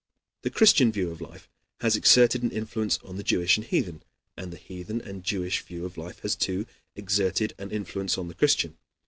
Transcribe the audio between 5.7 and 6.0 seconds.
of